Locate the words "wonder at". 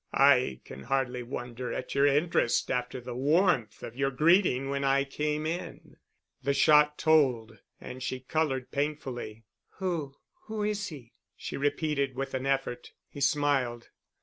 1.21-1.93